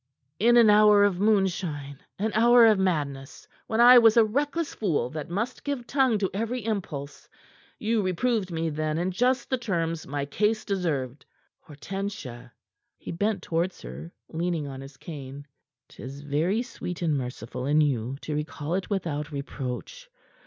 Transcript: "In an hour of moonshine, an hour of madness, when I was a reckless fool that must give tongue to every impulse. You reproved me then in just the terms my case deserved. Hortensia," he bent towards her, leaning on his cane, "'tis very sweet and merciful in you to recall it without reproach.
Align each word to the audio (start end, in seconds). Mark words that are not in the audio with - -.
"In 0.39 0.57
an 0.57 0.71
hour 0.71 1.03
of 1.03 1.19
moonshine, 1.19 1.99
an 2.17 2.31
hour 2.33 2.65
of 2.65 2.79
madness, 2.79 3.47
when 3.67 3.79
I 3.79 3.99
was 3.99 4.17
a 4.17 4.25
reckless 4.25 4.73
fool 4.73 5.11
that 5.11 5.29
must 5.29 5.63
give 5.63 5.85
tongue 5.85 6.17
to 6.17 6.29
every 6.33 6.65
impulse. 6.65 7.29
You 7.77 8.01
reproved 8.01 8.49
me 8.51 8.71
then 8.71 8.97
in 8.97 9.11
just 9.11 9.51
the 9.51 9.59
terms 9.59 10.07
my 10.07 10.25
case 10.25 10.65
deserved. 10.65 11.23
Hortensia," 11.59 12.51
he 12.97 13.11
bent 13.11 13.43
towards 13.43 13.79
her, 13.83 14.11
leaning 14.27 14.65
on 14.67 14.81
his 14.81 14.97
cane, 14.97 15.45
"'tis 15.87 16.21
very 16.21 16.63
sweet 16.63 17.03
and 17.03 17.15
merciful 17.15 17.67
in 17.67 17.79
you 17.79 18.17
to 18.21 18.33
recall 18.33 18.73
it 18.73 18.89
without 18.89 19.31
reproach. 19.31 20.09